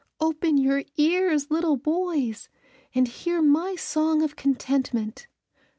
[0.19, 2.49] Open your ears, little boys,
[2.95, 5.27] and hear my song of contentment."